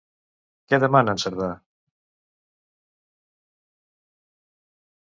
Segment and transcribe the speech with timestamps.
[0.71, 1.51] Què demana en Cerdà?